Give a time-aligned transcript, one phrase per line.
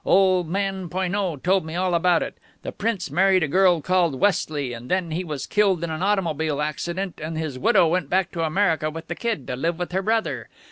[0.03, 2.35] Old man Poineau told me all about it.
[2.63, 6.59] The Prince married a girl called Westley, and then he was killed in an automobile
[6.59, 10.01] accident, and his widow went back to America with the kid, to live with her
[10.01, 10.49] brother.